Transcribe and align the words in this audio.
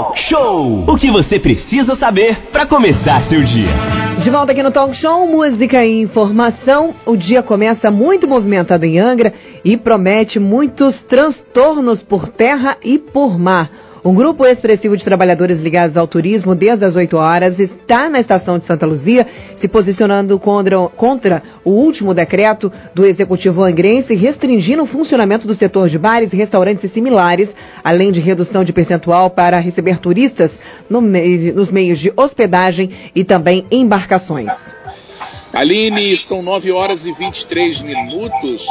Talk 0.00 0.18
Show. 0.18 0.84
O 0.88 0.96
que 0.96 1.10
você 1.10 1.38
precisa 1.38 1.94
saber 1.94 2.34
para 2.50 2.64
começar 2.64 3.20
seu 3.22 3.42
dia. 3.42 3.68
De 4.18 4.30
volta 4.30 4.52
aqui 4.52 4.62
no 4.62 4.70
Talk 4.70 4.96
Show, 4.96 5.26
música 5.26 5.84
e 5.84 6.00
informação. 6.00 6.94
O 7.04 7.18
dia 7.18 7.42
começa 7.42 7.90
muito 7.90 8.26
movimentado 8.26 8.86
em 8.86 8.98
Angra 8.98 9.34
e 9.62 9.76
promete 9.76 10.40
muitos 10.40 11.02
transtornos 11.02 12.02
por 12.02 12.28
terra 12.28 12.78
e 12.82 12.98
por 12.98 13.38
mar. 13.38 13.70
Um 14.02 14.14
grupo 14.14 14.46
expressivo 14.46 14.96
de 14.96 15.04
trabalhadores 15.04 15.60
ligados 15.60 15.94
ao 15.94 16.06
turismo 16.06 16.54
desde 16.54 16.84
as 16.86 16.96
8 16.96 17.16
horas 17.18 17.58
está 17.58 18.08
na 18.08 18.18
estação 18.18 18.58
de 18.58 18.64
Santa 18.64 18.86
Luzia, 18.86 19.26
se 19.56 19.68
posicionando 19.68 20.38
contra, 20.38 20.78
contra 20.88 21.42
o 21.62 21.70
último 21.70 22.14
decreto 22.14 22.72
do 22.94 23.04
Executivo 23.04 23.62
angrense, 23.62 24.14
restringindo 24.14 24.82
o 24.82 24.86
funcionamento 24.86 25.46
do 25.46 25.54
setor 25.54 25.88
de 25.88 25.98
bares, 25.98 26.32
restaurantes 26.32 26.84
e 26.84 26.88
similares, 26.88 27.54
além 27.84 28.10
de 28.10 28.20
redução 28.20 28.64
de 28.64 28.72
percentual 28.72 29.28
para 29.28 29.58
receber 29.58 29.98
turistas 29.98 30.58
no 30.88 31.00
nos 31.00 31.70
meios 31.70 31.98
de 31.98 32.12
hospedagem 32.16 32.90
e 33.14 33.24
também 33.24 33.66
embarcações. 33.70 34.50
Aline, 35.52 36.16
são 36.16 36.42
9 36.42 36.70
horas 36.70 37.06
e 37.06 37.12
23 37.12 37.80
minutos. 37.82 38.64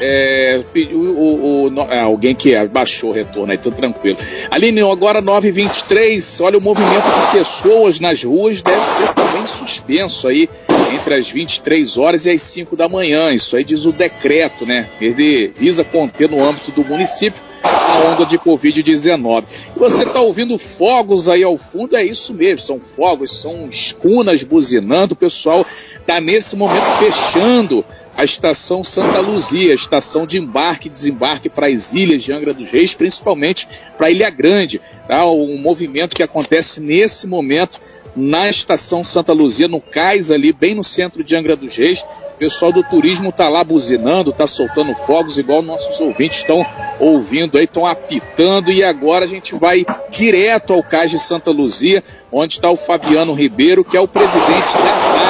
É, 0.00 0.60
o, 0.92 0.98
o, 0.98 1.68
o, 1.68 1.80
é, 1.90 2.00
alguém 2.00 2.34
que 2.34 2.54
baixou 2.68 3.10
o 3.10 3.12
retorno 3.12 3.52
aí, 3.52 3.58
tudo 3.58 3.76
tranquilo. 3.76 4.18
Aline, 4.50 4.80
agora 4.82 5.20
9 5.20 5.48
e 5.48 5.50
23 5.50 6.40
olha 6.40 6.58
o 6.58 6.60
movimento 6.60 7.04
de 7.04 7.38
pessoas 7.38 8.00
nas 8.00 8.22
ruas 8.22 8.62
deve 8.62 8.84
ser 8.86 9.12
também 9.14 9.46
suspenso 9.46 10.26
aí 10.28 10.48
entre 10.94 11.14
as 11.14 11.30
23 11.30 11.96
horas 11.96 12.26
e 12.26 12.30
as 12.30 12.42
5 12.42 12.76
da 12.76 12.88
manhã. 12.88 13.32
Isso 13.32 13.56
aí 13.56 13.64
diz 13.64 13.84
o 13.84 13.92
decreto, 13.92 14.66
né? 14.66 14.88
Ele 15.00 15.48
visa 15.48 15.84
conter 15.84 16.28
no 16.28 16.42
âmbito 16.42 16.70
do 16.72 16.84
município 16.84 17.40
a 17.64 18.12
onda 18.12 18.26
de 18.26 18.38
Covid-19. 18.38 19.44
E 19.74 19.78
você 19.78 20.02
está 20.04 20.20
ouvindo 20.20 20.58
fogos 20.58 21.28
aí 21.28 21.42
ao 21.42 21.56
fundo, 21.56 21.96
é 21.96 22.04
isso 22.04 22.34
mesmo, 22.34 22.58
são 22.58 22.78
fogos, 22.78 23.40
são 23.40 23.68
escunas 23.68 24.42
buzinando, 24.42 25.14
o 25.14 25.16
pessoal 25.16 25.66
está 25.98 26.20
nesse 26.20 26.54
momento 26.56 26.84
fechando 26.98 27.84
a 28.16 28.24
estação 28.24 28.84
Santa 28.84 29.20
Luzia, 29.20 29.72
a 29.72 29.74
estação 29.74 30.26
de 30.26 30.38
embarque 30.38 30.88
e 30.88 30.90
desembarque 30.90 31.48
para 31.48 31.66
as 31.66 31.92
ilhas 31.92 32.22
de 32.22 32.32
Angra 32.32 32.54
dos 32.54 32.68
Reis, 32.68 32.94
principalmente 32.94 33.66
para 33.98 34.10
Ilha 34.10 34.30
Grande. 34.30 34.80
Tá? 35.08 35.26
Um 35.26 35.58
movimento 35.58 36.14
que 36.14 36.22
acontece 36.22 36.80
nesse 36.80 37.26
momento 37.26 37.80
na 38.16 38.48
estação 38.48 39.02
Santa 39.02 39.32
Luzia, 39.32 39.66
no 39.66 39.80
cais 39.80 40.30
ali, 40.30 40.52
bem 40.52 40.74
no 40.74 40.84
centro 40.84 41.24
de 41.24 41.36
Angra 41.36 41.56
dos 41.56 41.76
Reis. 41.76 42.04
O 42.34 42.36
pessoal 42.36 42.72
do 42.72 42.82
turismo 42.82 43.28
está 43.28 43.48
lá 43.48 43.62
buzinando, 43.62 44.30
está 44.30 44.46
soltando 44.46 44.94
fogos, 45.06 45.38
igual 45.38 45.62
nossos 45.62 46.00
ouvintes 46.00 46.38
estão 46.38 46.64
ouvindo 46.98 47.56
aí, 47.56 47.64
estão 47.64 47.86
apitando. 47.86 48.72
E 48.72 48.82
agora 48.82 49.24
a 49.24 49.28
gente 49.28 49.54
vai 49.54 49.84
direto 50.10 50.72
ao 50.72 50.82
cais 50.82 51.10
de 51.10 51.18
Santa 51.18 51.50
Luzia, 51.50 52.02
onde 52.32 52.54
está 52.54 52.70
o 52.70 52.76
Fabiano 52.76 53.34
Ribeiro, 53.34 53.84
que 53.84 53.96
é 53.96 54.00
o 54.00 54.08
presidente 54.08 54.72
da 54.72 55.23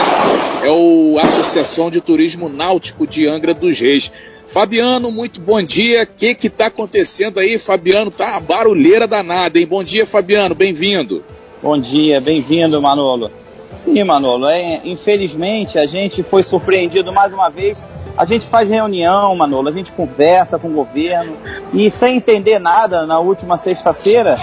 é 0.62 0.70
o 0.70 1.18
Associação 1.18 1.90
de 1.90 2.00
Turismo 2.00 2.48
Náutico 2.48 3.06
de 3.06 3.28
Angra 3.28 3.52
dos 3.52 3.78
Reis. 3.78 4.10
Fabiano, 4.46 5.10
muito 5.10 5.40
bom 5.40 5.62
dia. 5.62 6.04
O 6.04 6.06
que 6.06 6.34
que 6.34 6.46
está 6.46 6.66
acontecendo 6.66 7.40
aí, 7.40 7.58
Fabiano? 7.58 8.10
Tá 8.10 8.36
a 8.36 8.40
barulheira 8.40 9.06
danada, 9.06 9.58
hein? 9.58 9.66
Bom 9.66 9.82
dia, 9.82 10.06
Fabiano. 10.06 10.54
Bem-vindo. 10.54 11.22
Bom 11.62 11.78
dia, 11.78 12.20
bem-vindo, 12.20 12.80
Manolo. 12.80 13.30
Sim, 13.74 14.02
Manolo. 14.04 14.46
É, 14.46 14.80
infelizmente, 14.84 15.78
a 15.78 15.86
gente 15.86 16.22
foi 16.22 16.42
surpreendido 16.42 17.12
mais 17.12 17.32
uma 17.32 17.48
vez. 17.48 17.84
A 18.16 18.24
gente 18.24 18.46
faz 18.46 18.70
reunião, 18.70 19.34
Manolo, 19.34 19.68
a 19.68 19.72
gente 19.72 19.90
conversa 19.90 20.58
com 20.58 20.68
o 20.68 20.72
governo 20.72 21.36
e 21.72 21.90
sem 21.90 22.16
entender 22.16 22.60
nada, 22.60 23.06
na 23.06 23.18
última 23.18 23.58
sexta-feira, 23.58 24.38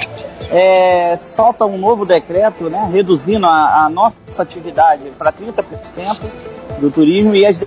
é, 0.52 1.16
solta 1.16 1.66
um 1.66 1.77
novo 1.77 2.05
decreto, 2.05 2.69
né, 2.69 2.89
reduzindo 2.91 3.45
a, 3.45 3.85
a 3.85 3.89
nossa 3.89 4.17
atividade 4.38 5.11
para 5.17 5.31
30% 5.31 5.63
do 6.80 6.91
turismo 6.91 7.33
e 7.33 7.45
as 7.45 7.57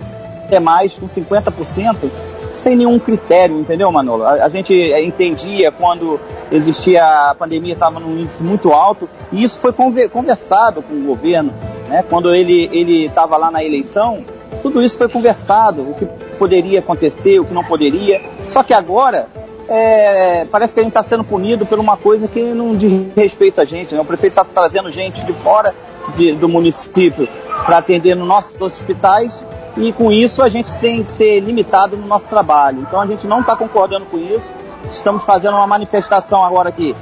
demais 0.49 0.93
com 0.93 1.07
50% 1.07 2.09
sem 2.51 2.75
nenhum 2.75 2.97
critério, 2.99 3.59
entendeu, 3.59 3.91
Manolo? 3.91 4.23
A, 4.23 4.45
a 4.45 4.49
gente 4.49 4.73
entendia 4.73 5.71
quando 5.71 6.19
existia 6.51 7.03
a 7.29 7.35
pandemia, 7.35 7.73
estava 7.73 7.99
num 7.99 8.17
índice 8.19 8.43
muito 8.43 8.71
alto, 8.71 9.09
e 9.31 9.43
isso 9.43 9.59
foi 9.59 9.73
conversado 9.73 10.81
com 10.81 10.93
o 10.93 11.03
governo, 11.03 11.53
né? 11.89 12.03
Quando 12.09 12.33
ele 12.33 12.69
ele 12.71 13.07
estava 13.07 13.35
lá 13.35 13.51
na 13.51 13.63
eleição, 13.63 14.23
tudo 14.61 14.81
isso 14.81 14.97
foi 14.97 15.09
conversado, 15.09 15.81
o 15.81 15.93
que 15.95 16.05
poderia 16.37 16.79
acontecer, 16.79 17.39
o 17.39 17.45
que 17.45 17.53
não 17.53 17.63
poderia. 17.63 18.21
Só 18.47 18.63
que 18.63 18.73
agora 18.73 19.27
é, 19.67 20.45
parece 20.45 20.73
que 20.73 20.79
a 20.79 20.83
gente 20.83 20.91
está 20.91 21.03
sendo 21.03 21.23
punido 21.23 21.65
por 21.65 21.79
uma 21.79 21.97
coisa 21.97 22.27
que 22.27 22.41
não 22.41 22.75
diz 22.75 23.13
respeito 23.15 23.61
a 23.61 23.65
gente. 23.65 23.93
Né? 23.93 24.01
O 24.01 24.05
prefeito 24.05 24.33
está 24.33 24.43
trazendo 24.43 24.91
gente 24.91 25.23
de 25.25 25.33
fora 25.33 25.73
de, 26.15 26.33
do 26.33 26.47
município 26.47 27.27
para 27.65 27.77
atender 27.77 28.15
nos 28.15 28.27
nossos 28.27 28.59
hospitais 28.59 29.45
e 29.77 29.91
com 29.91 30.11
isso 30.11 30.41
a 30.41 30.49
gente 30.49 30.73
tem 30.79 31.03
que 31.03 31.11
ser 31.11 31.39
limitado 31.39 31.97
no 31.97 32.05
nosso 32.05 32.27
trabalho. 32.29 32.81
Então 32.81 33.01
a 33.01 33.07
gente 33.07 33.27
não 33.27 33.41
está 33.41 33.55
concordando 33.55 34.05
com 34.05 34.17
isso. 34.17 34.53
Estamos 34.87 35.25
fazendo 35.25 35.55
uma 35.55 35.67
manifestação 35.67 36.43
agora 36.43 36.69
aqui 36.69 36.95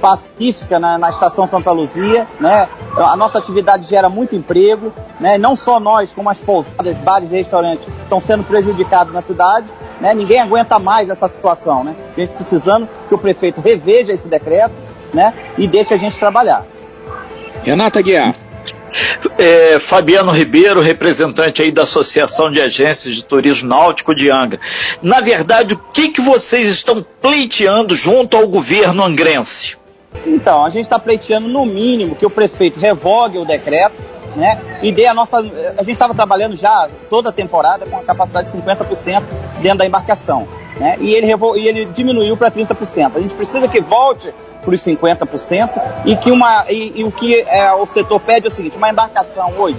pacífica 0.00 0.78
na, 0.78 0.98
na, 0.98 1.08
estação 1.08 1.46
Santa 1.46 1.70
Luzia, 1.72 2.28
né? 2.38 2.68
A 2.94 3.16
nossa 3.16 3.38
atividade 3.38 3.88
gera 3.88 4.10
muito 4.10 4.36
emprego, 4.36 4.92
né? 5.18 5.38
Não 5.38 5.56
só 5.56 5.80
nós, 5.80 6.12
como 6.12 6.28
as 6.28 6.38
pousadas, 6.38 6.94
bares 6.98 7.32
e 7.32 7.36
restaurantes 7.36 7.88
estão 8.02 8.20
sendo 8.20 8.44
prejudicados 8.44 9.14
na 9.14 9.22
cidade, 9.22 9.66
né? 10.00 10.14
Ninguém 10.14 10.40
aguenta 10.40 10.78
mais 10.78 11.08
essa 11.08 11.28
situação, 11.28 11.84
né? 11.84 11.94
A 12.16 12.20
gente 12.20 12.32
precisando 12.34 12.88
que 13.08 13.14
o 13.14 13.18
prefeito 13.18 13.60
reveja 13.60 14.12
esse 14.12 14.28
decreto, 14.28 14.74
né? 15.12 15.32
E 15.56 15.66
deixe 15.66 15.94
a 15.94 15.96
gente 15.96 16.18
trabalhar. 16.18 16.66
Renata 17.62 18.00
Guiar. 18.02 18.34
É, 19.36 19.80
Fabiano 19.80 20.30
Ribeiro, 20.30 20.80
representante 20.80 21.60
aí 21.60 21.72
da 21.72 21.82
Associação 21.82 22.50
de 22.50 22.60
Agências 22.60 23.16
de 23.16 23.24
Turismo 23.24 23.68
Náutico 23.68 24.14
de 24.14 24.30
Angra. 24.30 24.60
Na 25.02 25.20
verdade, 25.20 25.74
o 25.74 25.78
que, 25.92 26.10
que 26.10 26.20
vocês 26.20 26.68
estão 26.68 27.04
pleiteando 27.20 27.96
junto 27.96 28.36
ao 28.36 28.46
governo 28.46 29.02
angrense? 29.02 29.76
Então, 30.24 30.64
a 30.64 30.70
gente 30.70 30.84
está 30.84 30.98
pleiteando 30.98 31.48
no 31.48 31.66
mínimo 31.66 32.14
que 32.14 32.24
o 32.24 32.30
prefeito 32.30 32.78
revogue 32.78 33.38
o 33.38 33.44
decreto, 33.44 33.94
né? 34.36 34.60
E 34.82 34.92
dê 34.92 35.06
a 35.06 35.14
nossa. 35.14 35.38
A 35.38 35.82
gente 35.82 35.92
estava 35.92 36.14
trabalhando 36.14 36.56
já 36.56 36.88
toda 37.08 37.30
a 37.30 37.32
temporada 37.32 37.86
com 37.86 37.96
a 37.96 38.02
capacidade 38.02 38.50
de 38.50 38.58
50% 38.58 39.22
dentro 39.60 39.78
da 39.78 39.86
embarcação. 39.86 40.46
Né? 40.78 40.96
E, 41.00 41.14
ele 41.14 41.26
revol... 41.26 41.56
e 41.56 41.68
ele 41.68 41.84
diminuiu 41.86 42.36
para 42.36 42.50
30%. 42.50 43.12
A 43.16 43.20
gente 43.20 43.34
precisa 43.34 43.68
que 43.68 43.80
volte 43.80 44.32
para 44.62 44.74
os 44.74 44.80
50% 44.80 45.82
e 46.04 46.16
que 46.16 46.30
uma 46.30 46.64
e, 46.68 47.00
e 47.00 47.04
o 47.04 47.12
que 47.12 47.40
é, 47.40 47.72
o 47.72 47.86
setor 47.86 48.18
pede 48.20 48.46
é 48.46 48.48
o 48.48 48.52
seguinte, 48.52 48.76
uma 48.76 48.90
embarcação 48.90 49.52
hoje. 49.58 49.78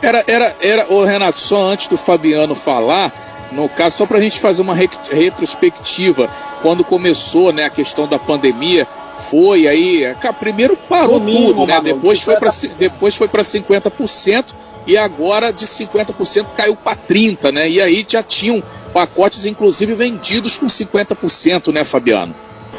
Era, 0.00 0.24
era, 0.26 0.56
era, 0.62 0.92
o 0.92 1.04
Renato, 1.04 1.38
só 1.38 1.60
antes 1.62 1.86
do 1.88 1.98
Fabiano 1.98 2.54
falar, 2.54 3.12
no 3.52 3.68
caso, 3.68 3.98
só 3.98 4.06
para 4.06 4.16
a 4.16 4.20
gente 4.20 4.40
fazer 4.40 4.62
uma 4.62 4.74
retrospectiva, 4.74 6.30
quando 6.62 6.82
começou 6.82 7.52
né, 7.52 7.64
a 7.64 7.70
questão 7.70 8.06
da 8.06 8.18
pandemia, 8.18 8.86
foi 9.30 9.68
aí, 9.68 10.14
primeiro 10.40 10.76
parou 10.76 11.20
mínimo, 11.20 11.54
tudo, 11.54 11.66
né? 11.66 11.80
depois, 11.80 12.20
foi 12.20 12.36
pra, 12.36 12.50
depois 12.76 13.14
foi 13.14 13.28
para 13.28 13.42
50% 13.42 14.46
e 14.86 14.98
agora 14.98 15.52
de 15.52 15.66
50% 15.66 16.46
caiu 16.56 16.74
para 16.74 16.96
30%, 16.96 17.52
né? 17.52 17.68
E 17.68 17.80
aí 17.80 18.04
já 18.06 18.22
tinham 18.24 18.60
pacotes, 18.92 19.44
inclusive, 19.44 19.94
vendidos 19.94 20.58
com 20.58 20.66
50%, 20.66 21.72
né, 21.72 21.84
Fabiano? 21.84 22.34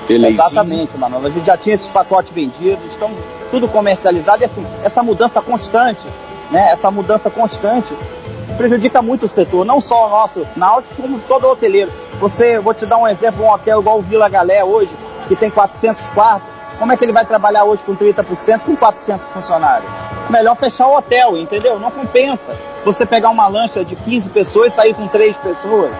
Exatamente, 0.10 0.98
Manoel. 0.98 1.28
A 1.28 1.30
gente 1.30 1.46
já 1.46 1.58
tinha 1.58 1.76
esses 1.76 1.88
pacotes 1.88 2.34
vendidos, 2.34 2.84
estão 2.92 3.12
tudo 3.50 3.68
comercializado 3.70 4.42
e 4.42 4.46
assim, 4.46 4.66
essa 4.84 5.02
mudança 5.02 5.42
constante, 5.42 6.06
né? 6.52 6.72
Essa 6.72 6.92
mudança 6.92 7.30
constante 7.30 7.96
prejudica 8.58 9.02
muito 9.02 9.24
o 9.24 9.28
setor, 9.28 9.64
não 9.64 9.80
só 9.80 10.08
o 10.08 10.10
nosso 10.10 10.46
náutico, 10.58 11.02
como 11.02 11.20
todo 11.20 11.46
o 11.46 11.52
hoteleiro. 11.52 11.92
Você, 12.20 12.60
vou 12.60 12.74
te 12.74 12.86
dar 12.86 12.98
um 12.98 13.08
exemplo, 13.08 13.46
um 13.46 13.50
hotel 13.50 13.80
igual 13.80 14.00
o 14.00 14.02
Vila 14.02 14.28
Galé 14.28 14.64
hoje, 14.64 14.92
que 15.28 15.36
tem 15.36 15.50
400 15.50 16.08
quartos, 16.10 16.48
como 16.82 16.92
é 16.92 16.98
que 16.98 17.06
ele 17.06 17.12
vai 17.12 17.26
trabalhar 17.26 17.64
hoje 17.66 17.84
com 17.84 17.96
30% 17.96 18.62
com 18.62 18.76
400 18.76 19.30
funcionários? 19.30 19.88
Melhor 20.30 20.56
fechar 20.56 20.88
o 20.88 20.98
hotel, 20.98 21.38
entendeu? 21.38 21.80
Não 21.80 21.92
compensa 21.92 22.58
você 22.84 23.06
pegar 23.06 23.30
uma 23.30 23.48
lancha 23.48 23.86
de 23.86 23.96
15 23.96 24.30
pessoas 24.32 24.74
e 24.74 24.76
sair 24.76 24.94
com 24.96 25.08
3 25.08 25.38
pessoas, 25.38 25.92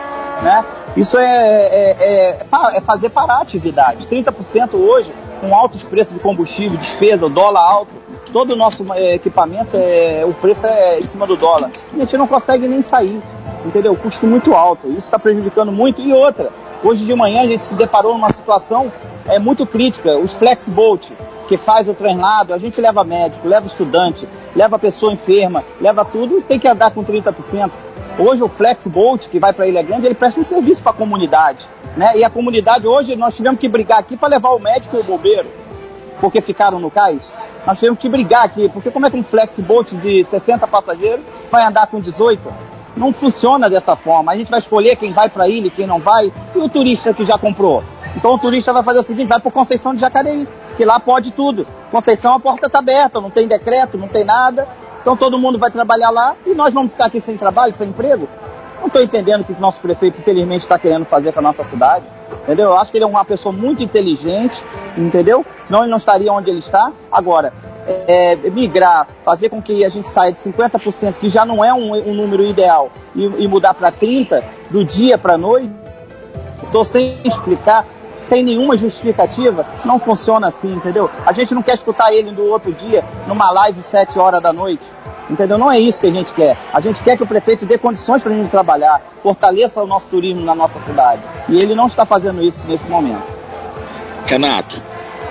né? 0.42 0.66
Isso 0.98 1.18
é, 1.18 1.24
é, 1.24 1.92
é, 2.00 2.48
é 2.78 2.82
fazer 2.82 3.10
parar 3.10 3.36
a 3.36 3.42
atividade. 3.42 4.08
30% 4.08 4.74
hoje, 4.74 5.14
com 5.40 5.56
altos 5.56 5.84
preços 5.84 6.14
de 6.14 6.20
combustível, 6.20 6.78
despesa, 6.78 7.30
dólar 7.30 7.62
alto, 7.62 7.92
todo 8.34 8.54
o 8.54 8.56
nosso 8.56 8.86
é, 8.94 9.14
equipamento, 9.14 9.70
é, 9.76 10.24
o 10.26 10.34
preço 10.34 10.66
é 10.66 11.00
em 11.00 11.06
cima 11.06 11.28
do 11.28 11.36
dólar. 11.36 11.70
A 11.94 11.98
gente 11.98 12.18
não 12.18 12.28
consegue 12.28 12.68
nem 12.68 12.82
sair, 12.82 13.22
entendeu? 13.64 13.96
Custo 13.96 14.26
muito 14.26 14.56
alto. 14.56 14.88
Isso 14.88 15.06
está 15.06 15.20
prejudicando 15.20 15.72
muito. 15.72 16.02
E 16.02 16.12
outra, 16.12 16.50
hoje 16.84 17.06
de 17.06 17.14
manhã 17.14 17.42
a 17.42 17.46
gente 17.46 17.64
se 17.64 17.76
deparou 17.76 18.14
numa 18.14 18.34
situação 18.34 18.92
é, 19.26 19.40
muito 19.40 19.66
crítica. 19.66 20.18
Os 20.18 20.34
Flexbolt, 20.34 21.10
que 21.48 21.58
faz 21.58 21.90
o 21.90 21.94
treinado, 21.94 22.54
a 22.54 22.58
gente 22.58 22.80
leva 22.80 23.04
médico, 23.04 23.48
leva 23.48 23.68
estudante, 23.68 24.28
leva 24.56 24.80
pessoa 24.80 25.14
enferma, 25.14 25.64
leva 25.80 26.06
tudo 26.06 26.40
e 26.40 26.42
tem 26.42 26.60
que 26.60 26.68
andar 26.68 26.92
com 26.92 27.04
30%. 27.04 27.72
Hoje 28.20 28.44
o 28.44 28.50
Flexbolt, 28.50 29.28
que 29.28 29.40
vai 29.40 29.54
para 29.54 29.68
Ilha 29.68 29.82
Grande, 29.82 30.06
ele 30.06 30.16
presta 30.16 30.40
um 30.40 30.44
serviço 30.44 30.82
para 30.82 30.92
a 30.92 30.96
comunidade. 30.96 31.68
Né? 31.96 32.18
E 32.18 32.24
a 32.24 32.30
comunidade, 32.30 32.86
hoje, 32.86 33.16
nós 33.16 33.36
tivemos 33.36 33.60
que 33.60 33.68
brigar 33.68 34.00
aqui 34.00 34.16
para 34.16 34.30
levar 34.30 34.52
o 34.52 34.60
médico 34.60 34.98
e 34.98 35.00
o 35.00 35.04
bombeiro. 35.04 35.48
porque 36.20 36.40
ficaram 36.40 36.80
no 36.80 36.92
cais? 36.92 37.34
Nós 37.66 37.80
temos 37.80 37.98
que 37.98 38.08
brigar 38.08 38.46
aqui, 38.46 38.70
porque 38.70 38.92
como 38.92 39.06
é 39.06 39.10
que 39.10 39.18
um 39.18 39.24
flexboat 39.24 39.96
de 39.98 40.24
60 40.26 40.68
passageiros 40.68 41.26
vai 41.50 41.64
andar 41.66 41.88
com 41.88 42.00
18? 42.00 42.54
Não 42.96 43.12
funciona 43.12 43.70
dessa 43.70 43.96
forma. 43.96 44.32
A 44.32 44.38
gente 44.38 44.52
vai 44.52 44.60
escolher 44.60 44.96
quem 44.98 45.12
vai 45.12 45.30
para 45.30 45.46
a 45.46 45.48
ilha 45.48 45.68
e 45.68 45.72
quem 45.72 45.88
não 45.88 46.00
vai, 46.00 46.32
e 46.56 46.58
o 46.60 46.70
turista 46.70 47.14
que 47.14 47.26
já 47.26 47.38
comprou. 47.38 47.84
Então 48.16 48.34
o 48.34 48.40
turista 48.40 48.74
vai 48.74 48.84
fazer 48.84 49.00
o 49.00 49.04
seguinte, 49.04 49.28
vai 49.28 49.40
para 49.40 49.52
Conceição 49.52 49.94
de 49.94 50.02
Jacareí, 50.02 50.48
que 50.78 50.86
lá 50.86 51.00
pode 51.00 51.32
tudo. 51.32 51.66
Conceição 51.90 52.34
a 52.34 52.40
porta 52.40 52.68
está 52.68 52.80
aberta, 52.80 53.22
não 53.22 53.30
tem 53.30 53.48
decreto, 53.48 53.98
não 53.98 54.08
tem 54.08 54.24
nada. 54.24 54.68
Então 55.02 55.18
todo 55.18 55.40
mundo 55.40 55.58
vai 55.58 55.72
trabalhar 55.72 56.10
lá 56.10 56.36
e 56.46 56.54
nós 56.54 56.74
vamos 56.74 56.92
ficar 56.92 57.06
aqui 57.06 57.20
sem 57.20 57.38
trabalho, 57.38 57.74
sem 57.74 57.90
emprego. 57.90 58.28
Não 58.80 58.88
estou 58.88 59.02
entendendo 59.02 59.42
o 59.42 59.44
que 59.44 59.54
o 59.54 59.60
nosso 59.60 59.80
prefeito, 59.80 60.20
infelizmente, 60.20 60.64
está 60.64 60.78
querendo 60.78 61.06
fazer 61.06 61.32
com 61.32 61.40
a 61.40 61.44
nossa 61.44 61.64
cidade. 61.64 62.06
Entendeu? 62.44 62.70
Eu 62.70 62.78
acho 62.78 62.92
que 62.92 62.98
ele 62.98 63.06
é 63.06 63.08
uma 63.08 63.24
pessoa 63.24 63.54
muito 63.54 63.84
inteligente, 63.84 64.64
entendeu? 64.98 65.46
Senão 65.60 65.82
ele 65.82 65.92
não 65.92 65.98
estaria 65.98 66.32
onde 66.34 66.50
ele 66.50 66.60
está. 66.60 66.92
Agora, 67.12 67.54
é, 68.08 68.36
migrar, 68.36 69.08
fazer 69.24 69.50
com 69.50 69.62
que 69.62 69.84
a 69.86 69.90
gente 69.90 70.08
saia 70.08 70.32
de 70.32 70.40
50%, 70.40 71.18
que 71.18 71.30
já 71.30 71.46
não 71.46 71.64
é 71.64 71.74
um, 71.74 71.94
um 71.94 72.14
número 72.14 72.44
ideal, 72.44 72.90
e, 73.16 73.24
e 73.24 73.48
mudar 73.48 73.74
para 73.74 73.92
30% 73.92 74.44
do 74.70 74.84
dia 74.84 75.18
para 75.18 75.34
a 75.34 75.38
noite, 75.38 75.72
estou 76.64 76.86
sem 76.86 77.18
explicar, 77.24 77.86
sem 78.28 78.44
nenhuma 78.44 78.78
justificativa, 78.78 79.66
não 79.86 80.00
funciona 80.00 80.48
assim, 80.48 80.74
entendeu? 80.74 81.10
A 81.26 81.34
gente 81.34 81.54
não 81.54 81.62
quer 81.62 81.76
escutar 81.76 82.14
ele 82.14 82.32
no 82.32 82.44
outro 82.44 82.72
dia, 82.72 83.04
numa 83.28 83.52
live 83.52 83.82
7 83.82 84.18
horas 84.20 84.42
da 84.42 84.54
noite. 84.54 84.86
Entendeu? 85.30 85.58
Não 85.58 85.72
é 85.72 85.80
isso 85.80 86.02
que 86.02 86.08
a 86.08 86.12
gente 86.12 86.34
quer. 86.34 86.58
A 86.74 86.82
gente 86.82 87.02
quer 87.02 87.16
que 87.16 87.24
o 87.24 87.28
prefeito 87.28 87.66
dê 87.66 87.78
condições 87.78 88.22
para 88.22 88.34
a 88.34 88.36
gente 88.36 88.50
trabalhar, 88.50 89.02
fortaleça 89.24 89.82
o 89.82 89.88
nosso 89.88 90.10
turismo 90.10 90.44
na 90.44 90.54
nossa 90.54 90.80
cidade. 90.82 91.22
E 91.48 91.58
ele 91.58 91.74
não 91.74 91.88
está 91.88 92.06
fazendo 92.06 92.44
isso 92.44 92.68
nesse 92.68 92.86
momento. 92.86 93.24
Renato. 94.26 94.82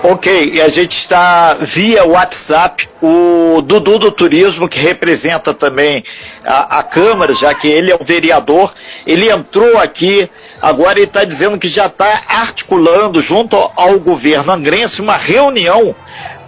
Ok, 0.03 0.53
e 0.55 0.59
a 0.59 0.67
gente 0.67 0.97
está 0.97 1.53
via 1.61 2.03
WhatsApp, 2.03 2.89
o 3.03 3.61
Dudu 3.61 3.99
do 3.99 4.11
Turismo, 4.11 4.67
que 4.67 4.79
representa 4.79 5.53
também 5.53 6.03
a, 6.43 6.79
a 6.79 6.83
Câmara, 6.83 7.35
já 7.35 7.53
que 7.53 7.67
ele 7.67 7.91
é 7.91 7.95
o 7.95 8.03
vereador, 8.03 8.73
ele 9.05 9.29
entrou 9.29 9.77
aqui, 9.77 10.27
agora 10.59 10.97
ele 10.97 11.05
está 11.05 11.23
dizendo 11.23 11.59
que 11.59 11.69
já 11.69 11.85
está 11.85 12.19
articulando 12.27 13.21
junto 13.21 13.55
ao 13.55 13.99
governo 13.99 14.51
angrense 14.51 15.01
uma 15.01 15.17
reunião 15.17 15.95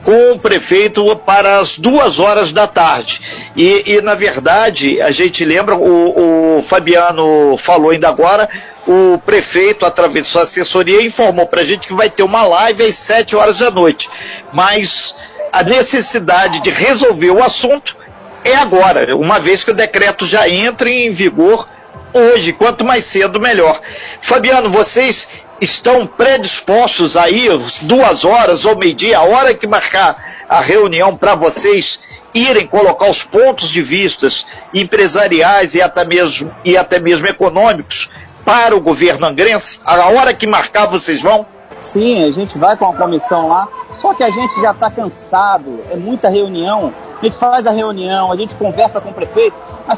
com 0.04 0.34
o 0.34 0.40
prefeito 0.40 1.16
para 1.18 1.60
as 1.60 1.78
duas 1.78 2.20
horas 2.20 2.52
da 2.52 2.68
tarde. 2.68 3.22
E, 3.56 3.94
e 3.94 4.02
na 4.02 4.16
verdade, 4.16 5.02
a 5.02 5.12
gente 5.12 5.44
lembra, 5.46 5.76
o, 5.76 6.58
o 6.58 6.64
Fabiano 6.64 7.58
falou 7.58 7.92
ainda 7.92 8.10
agora, 8.10 8.50
o 8.86 9.18
prefeito, 9.20 9.86
através 9.86 10.26
de 10.26 10.32
sua 10.32 10.44
assessoria, 10.44 11.02
informou 11.02 11.48
para 11.48 11.62
a 11.62 11.64
gente 11.64 11.88
que 11.88 11.94
vai 11.94 12.10
ter 12.10 12.24
uma 12.24 12.44
live 12.44 12.84
às 12.84 12.96
sete 12.96 13.36
horas 13.36 13.60
da 13.60 13.72
noite. 13.72 14.10
Mas 14.52 15.16
a 15.52 15.64
necessidade 15.64 16.62
de 16.62 16.70
resolver 16.70 17.32
o 17.32 17.42
assunto 17.42 17.96
é 18.44 18.56
agora, 18.56 19.16
uma 19.16 19.40
vez 19.40 19.64
que 19.64 19.72
o 19.72 19.76
decreto 19.76 20.26
já 20.26 20.50
entra 20.50 20.90
em 20.90 21.12
vigor 21.12 21.66
hoje, 22.14 22.54
quanto 22.54 22.84
mais 22.84 23.06
cedo 23.06 23.40
melhor. 23.40 23.80
Fabiano, 24.22 24.70
vocês 24.70 25.28
estão 25.62 26.06
predispostos 26.06 27.16
aí, 27.16 27.48
duas 27.84 28.26
horas 28.26 28.66
ou 28.66 28.78
meio-dia, 28.78 29.20
a 29.20 29.24
hora 29.24 29.54
que 29.54 29.68
marcar 29.68 30.16
a 30.50 30.60
reunião 30.60 31.16
para 31.16 31.36
vocês 31.36 32.00
irem 32.34 32.68
colocar 32.68 33.10
os 33.10 33.24
pontos 33.24 33.70
de 33.70 33.82
vistas 33.82 34.46
empresariais 34.74 35.76
e 35.76 35.82
até 35.82 36.04
mesmo, 36.04 36.54
e 36.66 36.76
até 36.76 37.00
mesmo 37.00 37.28
econômicos 37.28 38.10
para 38.44 38.76
o 38.76 38.82
governo 38.82 39.26
angrense? 39.26 39.80
A 39.86 40.10
hora 40.10 40.34
que 40.34 40.48
marcar 40.48 40.88
vocês 40.88 41.22
vão? 41.22 41.46
Sim, 41.82 42.24
a 42.24 42.32
gente 42.32 42.58
vai 42.58 42.78
com 42.78 42.86
a 42.86 42.94
comissão 42.94 43.50
lá, 43.50 43.68
só 43.94 44.14
que 44.14 44.24
a 44.24 44.30
gente 44.30 44.60
já 44.62 44.72
está 44.72 44.90
cansado, 44.90 45.82
é 45.92 45.98
muita 45.98 46.30
reunião. 46.30 46.94
A 47.22 47.26
gente 47.26 47.38
faz 47.38 47.68
a 47.68 47.72
reunião, 47.72 48.32
a 48.32 48.36
gente 48.36 48.56
conversa 48.56 49.02
com 49.02 49.10
o 49.10 49.14
prefeito, 49.14 49.56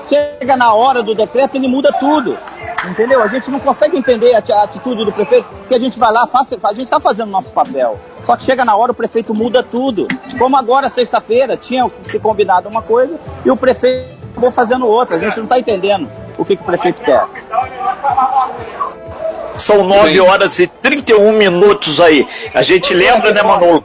chega 0.09 0.57
na 0.57 0.73
hora 0.73 1.03
do 1.03 1.13
decreto 1.13 1.55
ele 1.55 1.67
muda 1.67 1.91
tudo. 1.93 2.37
Entendeu? 2.89 3.21
A 3.21 3.27
gente 3.27 3.49
não 3.49 3.59
consegue 3.59 3.97
entender 3.97 4.33
a 4.35 4.63
atitude 4.63 5.05
do 5.05 5.11
prefeito, 5.11 5.47
porque 5.49 5.75
a 5.75 5.79
gente 5.79 5.97
vai 5.97 6.11
lá, 6.11 6.27
faz, 6.27 6.51
a 6.63 6.73
gente 6.73 6.85
está 6.85 6.99
fazendo 6.99 7.31
nosso 7.31 7.51
papel. 7.53 7.99
Só 8.23 8.35
que 8.35 8.43
chega 8.43 8.65
na 8.65 8.75
hora 8.75 8.91
o 8.91 8.95
prefeito 8.95 9.33
muda 9.33 9.63
tudo. 9.63 10.07
Como 10.37 10.57
agora, 10.57 10.89
sexta-feira, 10.89 11.57
tinha 11.57 11.89
se 12.03 12.19
combinado 12.19 12.69
uma 12.69 12.81
coisa 12.81 13.19
e 13.43 13.51
o 13.51 13.57
prefeito 13.57 14.15
acabou 14.31 14.51
fazendo 14.51 14.87
outra. 14.87 15.17
A 15.17 15.19
gente 15.19 15.37
não 15.37 15.45
está 15.45 15.59
entendendo 15.59 16.09
o 16.37 16.45
que, 16.45 16.55
que 16.55 16.61
o 16.61 16.65
prefeito 16.65 17.01
quer. 17.01 17.25
São 19.57 19.83
9 19.83 20.19
horas 20.19 20.59
e 20.59 20.67
31 20.67 21.31
minutos 21.31 21.99
aí. 22.01 22.27
A 22.53 22.61
gente 22.61 22.93
lembra, 22.93 23.31
né, 23.31 23.41
Manolo? 23.41 23.83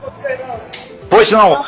Pois 1.11 1.33
não. 1.33 1.65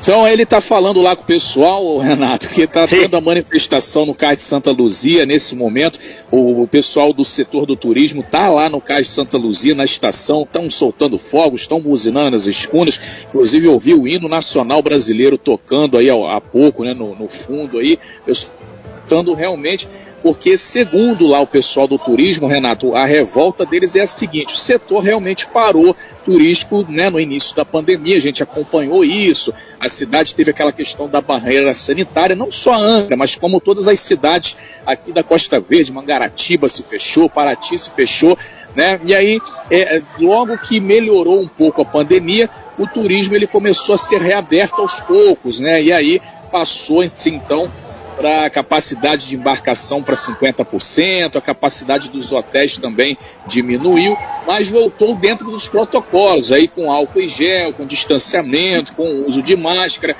Então 0.00 0.26
ele 0.26 0.44
está 0.44 0.60
falando 0.60 1.02
lá 1.02 1.16
com 1.16 1.22
o 1.22 1.26
pessoal, 1.26 1.98
Renato, 1.98 2.48
que 2.48 2.62
está 2.62 2.86
tendo 2.86 3.16
a 3.16 3.20
manifestação 3.20 4.06
no 4.06 4.14
Cais 4.14 4.38
de 4.38 4.44
Santa 4.44 4.70
Luzia 4.70 5.26
nesse 5.26 5.56
momento. 5.56 5.98
O, 6.30 6.62
o 6.62 6.68
pessoal 6.68 7.12
do 7.12 7.24
setor 7.24 7.66
do 7.66 7.74
turismo 7.74 8.20
está 8.20 8.48
lá 8.48 8.70
no 8.70 8.80
Cais 8.80 9.08
de 9.08 9.12
Santa 9.12 9.36
Luzia, 9.36 9.74
na 9.74 9.84
estação, 9.84 10.42
estão 10.44 10.70
soltando 10.70 11.18
fogos, 11.18 11.62
estão 11.62 11.80
buzinando 11.80 12.36
as 12.36 12.46
escunas. 12.46 13.00
Inclusive 13.28 13.66
ouvi 13.66 13.94
o 13.94 14.06
hino 14.06 14.28
nacional 14.28 14.80
brasileiro 14.80 15.36
tocando 15.36 15.98
aí 15.98 16.08
há, 16.08 16.40
pouco, 16.40 16.84
né, 16.84 16.94
no, 16.94 17.16
no 17.16 17.26
fundo 17.26 17.80
aí. 17.80 17.98
Estando 18.26 19.34
realmente 19.34 19.88
porque 20.22 20.56
segundo 20.56 21.26
lá 21.26 21.40
o 21.40 21.46
pessoal 21.46 21.88
do 21.88 21.98
turismo, 21.98 22.46
Renato, 22.46 22.94
a 22.94 23.04
revolta 23.04 23.66
deles 23.66 23.96
é 23.96 24.02
a 24.02 24.06
seguinte: 24.06 24.54
o 24.54 24.58
setor 24.58 25.00
realmente 25.00 25.46
parou 25.46 25.96
turístico 26.24 26.86
né, 26.88 27.10
no 27.10 27.18
início 27.18 27.54
da 27.56 27.64
pandemia, 27.64 28.16
a 28.16 28.20
gente 28.20 28.42
acompanhou 28.42 29.04
isso, 29.04 29.52
a 29.80 29.88
cidade 29.88 30.34
teve 30.34 30.52
aquela 30.52 30.72
questão 30.72 31.08
da 31.08 31.20
barreira 31.20 31.74
sanitária, 31.74 32.36
não 32.36 32.50
só 32.50 32.74
a 32.74 32.78
Angra, 32.78 33.16
mas 33.16 33.34
como 33.34 33.60
todas 33.60 33.88
as 33.88 33.98
cidades 34.00 34.56
aqui 34.86 35.12
da 35.12 35.24
Costa 35.24 35.58
Verde, 35.58 35.92
Mangaratiba 35.92 36.68
se 36.68 36.82
fechou, 36.84 37.28
Paraty 37.28 37.76
se 37.76 37.90
fechou, 37.90 38.38
né? 38.76 39.00
E 39.04 39.14
aí, 39.14 39.40
é, 39.70 39.96
é 39.96 40.02
logo 40.20 40.56
que 40.58 40.78
melhorou 40.78 41.40
um 41.40 41.48
pouco 41.48 41.82
a 41.82 41.84
pandemia, 41.84 42.48
o 42.78 42.86
turismo 42.86 43.34
ele 43.34 43.46
começou 43.46 43.94
a 43.94 43.98
ser 43.98 44.20
reaberto 44.20 44.80
aos 44.80 45.00
poucos, 45.00 45.58
né? 45.58 45.82
E 45.82 45.92
aí 45.92 46.20
passou 46.50 47.02
então 47.02 47.70
para 48.16 48.46
a 48.46 48.50
capacidade 48.50 49.28
de 49.28 49.36
embarcação 49.36 50.02
para 50.02 50.14
50%, 50.14 51.36
a 51.36 51.40
capacidade 51.40 52.08
dos 52.08 52.32
hotéis 52.32 52.76
também 52.76 53.16
diminuiu, 53.46 54.16
mas 54.46 54.68
voltou 54.68 55.14
dentro 55.14 55.50
dos 55.50 55.68
protocolos, 55.68 56.52
aí 56.52 56.68
com 56.68 56.90
álcool 56.90 57.20
e 57.20 57.28
gel, 57.28 57.72
com 57.72 57.86
distanciamento, 57.86 58.92
com 58.92 59.24
uso 59.26 59.42
de 59.42 59.56
máscara. 59.56 60.16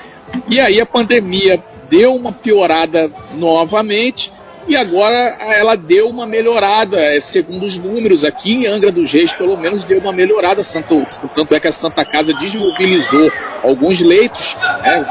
E 0.47 0.59
aí 0.59 0.81
a 0.81 0.85
pandemia 0.85 1.63
deu 1.89 2.15
uma 2.15 2.31
piorada 2.31 3.11
novamente 3.33 4.31
e 4.67 4.75
agora 4.77 5.37
ela 5.41 5.75
deu 5.75 6.07
uma 6.07 6.25
melhorada, 6.25 6.97
é, 6.97 7.19
segundo 7.19 7.65
os 7.65 7.77
números 7.77 8.23
aqui 8.23 8.53
em 8.53 8.65
Angra 8.65 8.91
dos 8.91 9.11
Reis, 9.11 9.33
pelo 9.33 9.57
menos 9.57 9.83
deu 9.83 9.99
uma 9.99 10.13
melhorada. 10.13 10.61
tanto 10.63 11.55
é 11.55 11.59
que 11.59 11.67
a 11.67 11.71
Santa 11.71 12.05
Casa 12.05 12.33
desmobilizou 12.33 13.31
alguns 13.61 13.99
leitos, 13.99 14.55
né, 14.81 15.05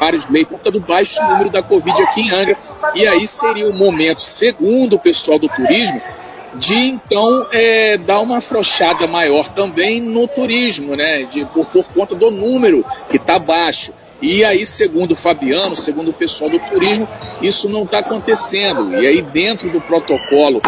vários 0.00 0.28
leitos, 0.30 0.56
conta 0.56 0.70
do 0.70 0.80
baixo 0.80 1.22
número 1.22 1.50
da 1.50 1.62
Covid 1.62 2.02
aqui 2.02 2.22
em 2.22 2.30
Angra. 2.30 2.56
E 2.94 3.06
aí 3.06 3.26
seria 3.28 3.68
o 3.68 3.72
momento, 3.72 4.22
segundo 4.22 4.94
o 4.94 4.98
pessoal 4.98 5.38
do 5.38 5.48
turismo, 5.48 6.00
de 6.54 6.74
então 6.74 7.46
é, 7.52 7.98
dar 7.98 8.20
uma 8.20 8.38
afrouxada 8.38 9.06
maior 9.06 9.48
também 9.50 10.00
no 10.00 10.26
turismo, 10.26 10.96
né? 10.96 11.24
De, 11.24 11.44
por, 11.46 11.66
por 11.66 11.86
conta 11.92 12.14
do 12.14 12.30
número 12.30 12.84
que 13.10 13.18
está 13.18 13.38
baixo. 13.38 13.92
E 14.22 14.44
aí, 14.44 14.66
segundo 14.66 15.12
o 15.12 15.16
Fabiano, 15.16 15.74
segundo 15.74 16.10
o 16.10 16.12
pessoal 16.12 16.50
do 16.50 16.58
turismo, 16.58 17.08
isso 17.40 17.68
não 17.68 17.84
está 17.84 18.00
acontecendo. 18.00 19.00
E 19.00 19.06
aí, 19.06 19.22
dentro 19.22 19.70
do 19.70 19.80
protocolo 19.80 20.60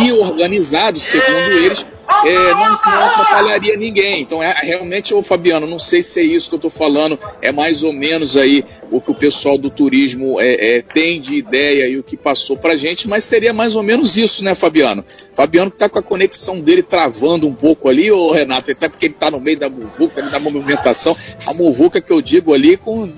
e 0.00 0.12
organizado, 0.12 1.00
segundo 1.00 1.58
eles, 1.58 1.84
é, 2.24 2.54
não, 2.54 2.70
não, 2.70 3.04
atrapalharia 3.04 3.76
ninguém. 3.76 4.22
Então, 4.22 4.42
é, 4.42 4.52
realmente, 4.62 5.14
ô 5.14 5.22
Fabiano, 5.22 5.66
não 5.66 5.78
sei 5.78 6.02
se 6.02 6.20
é 6.20 6.24
isso 6.24 6.48
que 6.48 6.54
eu 6.54 6.58
estou 6.58 6.70
falando, 6.70 7.18
é 7.40 7.52
mais 7.52 7.82
ou 7.82 7.92
menos 7.92 8.36
aí 8.36 8.64
o 8.90 9.00
que 9.00 9.10
o 9.10 9.14
pessoal 9.14 9.56
do 9.56 9.70
turismo 9.70 10.40
é, 10.40 10.78
é, 10.78 10.82
tem 10.82 11.20
de 11.20 11.36
ideia 11.36 11.88
e 11.88 11.98
o 11.98 12.02
que 12.02 12.16
passou 12.16 12.56
para 12.56 12.76
gente, 12.76 13.08
mas 13.08 13.24
seria 13.24 13.52
mais 13.52 13.76
ou 13.76 13.82
menos 13.82 14.16
isso, 14.16 14.42
né, 14.44 14.54
Fabiano? 14.54 15.04
Fabiano 15.34 15.70
que 15.70 15.76
está 15.76 15.88
com 15.88 15.98
a 15.98 16.02
conexão 16.02 16.60
dele 16.60 16.82
travando 16.82 17.46
um 17.46 17.54
pouco 17.54 17.88
ali, 17.88 18.10
ô 18.10 18.30
Renato, 18.30 18.70
até 18.70 18.88
porque 18.88 19.06
ele 19.06 19.14
está 19.14 19.30
no 19.30 19.40
meio 19.40 19.58
da 19.58 19.70
muvuca, 19.70 20.22
da 20.22 20.38
movimentação. 20.38 21.16
A 21.46 21.54
muvuca 21.54 22.00
que 22.00 22.12
eu 22.12 22.20
digo 22.20 22.52
ali, 22.52 22.76
com, 22.76 23.08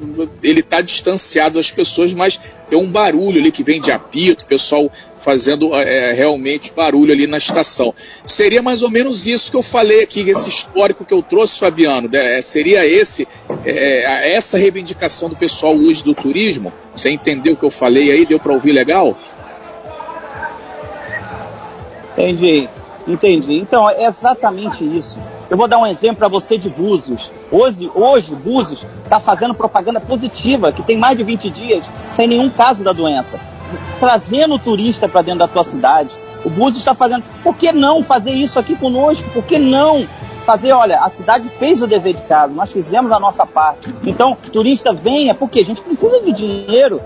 ele 0.42 0.61
está 0.61 0.80
distanciado 0.80 1.56
das 1.56 1.70
pessoas, 1.70 2.12
mas 2.12 2.38
tem 2.68 2.78
um 2.78 2.90
barulho 2.90 3.40
ali 3.40 3.50
que 3.50 3.64
vem 3.64 3.80
de 3.80 3.90
apito, 3.90 4.44
o 4.44 4.49
pessoal 4.49 4.90
fazendo 5.23 5.75
é, 5.75 6.12
realmente 6.12 6.73
barulho 6.73 7.12
ali 7.12 7.26
na 7.26 7.38
estação. 7.38 7.95
Seria 8.26 8.62
mais 8.62 8.83
ou 8.83 8.91
menos 8.91 9.26
isso 9.26 9.50
que 9.50 9.57
eu 9.57 9.62
falei 9.62 10.02
aqui, 10.02 10.29
esse 10.29 10.49
histórico 10.49 11.05
que 11.05 11.14
eu 11.14 11.23
trouxe, 11.23 11.59
Fabiano. 11.59 12.09
Né? 12.09 12.43
Seria 12.43 12.85
esse, 12.85 13.26
é, 13.64 14.35
essa 14.35 14.59
reivindicação 14.59 15.29
do 15.29 15.37
pessoal 15.37 15.75
hoje 15.75 16.02
do 16.02 16.14
turismo? 16.14 16.73
Você 16.95 17.11
entendeu 17.11 17.55
o 17.55 17.57
que 17.57 17.64
eu 17.64 17.71
falei 17.71 18.11
aí? 18.11 18.26
Deu 18.26 18.38
para 18.38 18.52
ouvir 18.52 18.73
legal? 18.73 19.17
Entendi, 22.12 22.69
entendi. 23.09 23.55
Então, 23.55 23.88
é 23.88 24.05
exatamente 24.05 24.85
isso. 24.85 25.19
Eu 25.49 25.57
vou 25.57 25.69
dar 25.69 25.79
um 25.79 25.87
exemplo 25.87 26.17
para 26.17 26.29
você 26.29 26.57
de 26.59 26.69
Búzios. 26.69 27.31
Hoje, 27.50 27.91
hoje 27.95 28.35
Búzios 28.35 28.85
está 29.05 29.21
fazendo 29.21 29.55
propaganda 29.55 30.00
positiva, 30.00 30.73
que 30.73 30.83
tem 30.83 30.97
mais 30.97 31.17
de 31.17 31.25
20 31.25 31.50
dias 31.50 31.85
sem 32.11 32.26
nenhum 32.26 32.50
caso 32.50 32.85
da 32.85 32.93
doença. 32.93 33.51
Trazendo 34.02 34.59
turista 34.59 35.09
para 35.09 35.23
dentro 35.23 35.38
da 35.38 35.47
tua 35.47 35.62
cidade. 35.62 36.11
O 36.44 36.50
Búzios 36.50 36.78
está 36.78 36.92
fazendo. 36.92 37.23
Por 37.44 37.54
que 37.54 37.71
não 37.71 38.02
fazer 38.02 38.32
isso 38.32 38.59
aqui 38.59 38.75
conosco? 38.75 39.23
Por 39.30 39.44
que 39.44 39.61
não 39.61 40.09
fazer, 40.44 40.73
olha, 40.73 40.99
a 40.99 41.09
cidade 41.09 41.49
fez 41.50 41.80
o 41.80 41.87
dever 41.87 42.14
de 42.14 42.23
casa, 42.23 42.52
nós 42.52 42.73
fizemos 42.73 43.12
a 43.12 43.21
nossa 43.21 43.47
parte. 43.47 43.94
Então, 44.02 44.37
turista 44.52 44.92
venha, 44.92 45.37
porque 45.37 45.61
a 45.61 45.64
gente 45.64 45.80
precisa 45.80 46.21
de 46.21 46.32
dinheiro 46.32 47.00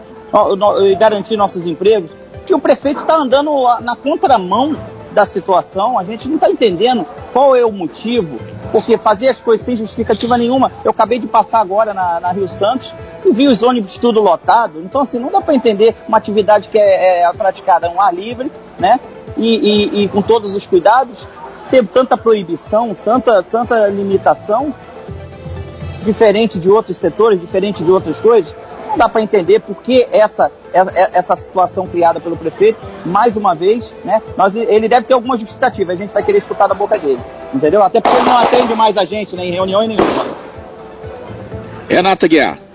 e 0.86 0.94
garantir 0.94 1.36
nossos 1.36 1.66
empregos. 1.66 2.10
Que 2.46 2.54
o 2.54 2.58
prefeito 2.58 3.02
está 3.02 3.16
andando 3.16 3.52
na 3.82 3.94
contramão 3.94 4.74
da 5.12 5.26
situação, 5.26 5.98
a 5.98 6.04
gente 6.04 6.26
não 6.28 6.36
está 6.36 6.50
entendendo 6.50 7.04
qual 7.30 7.54
é 7.54 7.62
o 7.62 7.72
motivo, 7.72 8.38
porque 8.72 8.96
fazer 8.96 9.28
as 9.28 9.38
coisas 9.38 9.66
sem 9.66 9.76
justificativa 9.76 10.38
nenhuma. 10.38 10.72
Eu 10.82 10.92
acabei 10.92 11.18
de 11.18 11.26
passar 11.26 11.60
agora 11.60 11.92
na, 11.92 12.20
na 12.20 12.32
Rio 12.32 12.48
Santos 12.48 12.94
e 13.26 13.32
vi 13.32 13.48
os 13.48 13.62
ônibus 13.62 13.98
tudo 13.98 14.20
lotado, 14.20 14.80
então 14.80 15.00
assim, 15.00 15.18
não 15.18 15.30
dá 15.30 15.40
para 15.40 15.54
entender 15.54 15.94
uma 16.06 16.16
atividade 16.16 16.68
que 16.68 16.78
é, 16.78 17.22
é 17.22 17.32
praticada 17.32 17.90
um 17.90 18.00
ar 18.00 18.14
livre, 18.14 18.50
né? 18.78 19.00
E, 19.36 19.56
e, 19.56 20.02
e, 20.04 20.08
com 20.08 20.22
todos 20.22 20.54
os 20.54 20.66
cuidados, 20.66 21.28
ter 21.68 21.84
tanta 21.86 22.16
proibição, 22.16 22.96
tanta, 23.04 23.42
tanta 23.42 23.86
limitação, 23.88 24.72
diferente 26.04 26.58
de 26.58 26.70
outros 26.70 26.96
setores, 26.96 27.40
diferente 27.40 27.82
de 27.82 27.90
outras 27.90 28.20
coisas, 28.20 28.54
não 28.88 28.96
dá 28.96 29.08
para 29.08 29.20
entender 29.20 29.60
por 29.60 29.82
que 29.82 30.06
essa, 30.10 30.50
essa 31.12 31.34
situação 31.36 31.86
criada 31.86 32.20
pelo 32.20 32.36
prefeito, 32.36 32.78
mais 33.04 33.36
uma 33.36 33.54
vez, 33.54 33.92
né? 34.04 34.22
Nós, 34.36 34.54
ele 34.54 34.88
deve 34.88 35.06
ter 35.06 35.14
alguma 35.14 35.36
justificativa, 35.36 35.92
a 35.92 35.96
gente 35.96 36.14
vai 36.14 36.22
querer 36.22 36.38
escutar 36.38 36.68
da 36.68 36.74
boca 36.74 36.96
dele, 36.98 37.20
entendeu? 37.52 37.82
Até 37.82 38.00
porque 38.00 38.16
ele 38.16 38.26
não 38.26 38.38
atende 38.38 38.74
mais 38.74 38.96
a 38.96 39.04
gente, 39.04 39.34
né, 39.34 39.44
em 39.44 39.52
reunião 39.52 39.86
nenhuma. 39.86 40.24
Renata 41.88 42.26
Guiar. 42.26 42.65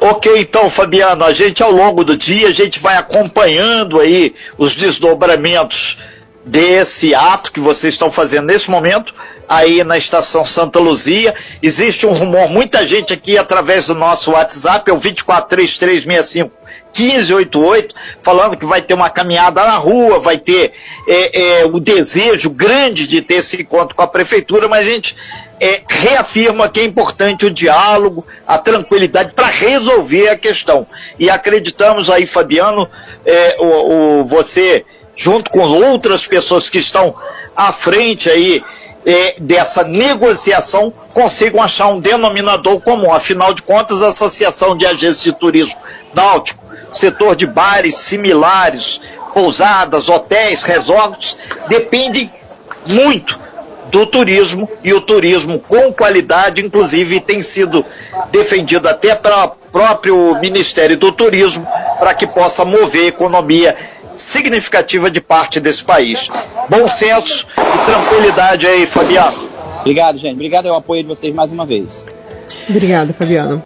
Ok, 0.00 0.40
então, 0.40 0.68
Fabiano, 0.68 1.24
a 1.24 1.32
gente 1.32 1.62
ao 1.62 1.70
longo 1.70 2.02
do 2.02 2.16
dia, 2.16 2.48
a 2.48 2.52
gente 2.52 2.80
vai 2.80 2.96
acompanhando 2.96 4.00
aí 4.00 4.34
os 4.56 4.74
desdobramentos 4.74 5.98
desse 6.44 7.14
ato 7.14 7.52
que 7.52 7.60
vocês 7.60 7.94
estão 7.94 8.10
fazendo 8.10 8.46
nesse 8.46 8.70
momento 8.70 9.14
aí 9.48 9.84
na 9.84 9.96
estação 9.96 10.44
Santa 10.44 10.78
Luzia. 10.80 11.34
Existe 11.62 12.06
um 12.06 12.12
rumor, 12.12 12.48
muita 12.48 12.84
gente 12.84 13.12
aqui 13.12 13.38
através 13.38 13.86
do 13.86 13.94
nosso 13.94 14.32
WhatsApp, 14.32 14.90
é 14.90 14.92
o 14.92 14.98
243365 14.98 16.58
1588, 16.98 17.94
falando 18.22 18.56
que 18.56 18.66
vai 18.66 18.82
ter 18.82 18.94
uma 18.94 19.10
caminhada 19.10 19.62
na 19.62 19.76
rua, 19.76 20.18
vai 20.18 20.38
ter 20.38 20.72
é, 21.06 21.60
é, 21.60 21.66
o 21.66 21.78
desejo 21.78 22.50
grande 22.50 23.06
de 23.06 23.22
ter 23.22 23.34
esse 23.34 23.60
encontro 23.60 23.94
com 23.94 24.02
a 24.02 24.06
prefeitura, 24.06 24.68
mas 24.68 24.86
a 24.86 24.90
gente 24.90 25.14
é, 25.60 25.82
reafirma 25.88 26.68
que 26.68 26.80
é 26.80 26.84
importante 26.84 27.46
o 27.46 27.50
diálogo, 27.50 28.26
a 28.46 28.58
tranquilidade 28.58 29.34
para 29.34 29.46
resolver 29.46 30.28
a 30.28 30.36
questão. 30.36 30.86
E 31.18 31.28
acreditamos 31.28 32.08
aí, 32.10 32.26
Fabiano, 32.26 32.88
é, 33.24 33.56
o, 33.58 33.64
o, 34.20 34.24
você, 34.24 34.84
junto 35.16 35.50
com 35.50 35.60
outras 35.60 36.26
pessoas 36.26 36.70
que 36.70 36.78
estão 36.78 37.14
à 37.56 37.72
frente 37.72 38.30
aí 38.30 38.62
é, 39.04 39.36
dessa 39.38 39.84
negociação 39.84 40.92
consigam 41.12 41.62
achar 41.62 41.88
um 41.88 42.00
denominador 42.00 42.80
comum. 42.80 43.12
Afinal 43.12 43.52
de 43.54 43.62
contas, 43.62 44.02
a 44.02 44.08
Associação 44.08 44.76
de 44.76 44.86
Agências 44.86 45.22
de 45.22 45.32
Turismo 45.32 45.76
Náutico, 46.14 46.62
setor 46.92 47.34
de 47.34 47.46
bares 47.46 47.96
similares, 47.96 49.00
pousadas, 49.34 50.08
hotéis, 50.08 50.62
resorts, 50.62 51.36
dependem 51.68 52.32
muito 52.86 53.47
do 53.90 54.06
turismo 54.06 54.68
e 54.82 54.92
o 54.92 55.00
turismo 55.00 55.58
com 55.60 55.92
qualidade, 55.92 56.64
inclusive 56.64 57.20
tem 57.20 57.42
sido 57.42 57.84
defendido 58.30 58.88
até 58.88 59.14
para 59.14 59.46
o 59.46 59.48
próprio 59.70 60.38
Ministério 60.40 60.96
do 60.96 61.12
Turismo 61.12 61.66
para 61.98 62.14
que 62.14 62.26
possa 62.26 62.64
mover 62.64 63.04
a 63.04 63.08
economia 63.08 63.76
significativa 64.14 65.10
de 65.10 65.20
parte 65.20 65.60
desse 65.60 65.84
país. 65.84 66.28
Bom 66.68 66.86
senso 66.88 67.46
e 67.56 67.86
tranquilidade 67.86 68.66
aí, 68.66 68.86
Fabiano. 68.86 69.48
Obrigado, 69.80 70.18
gente. 70.18 70.34
Obrigado 70.34 70.66
ao 70.66 70.76
apoio 70.76 71.02
de 71.02 71.08
vocês 71.08 71.34
mais 71.34 71.50
uma 71.50 71.64
vez. 71.64 72.04
Obrigado, 72.68 73.14
Fabiano. 73.14 73.62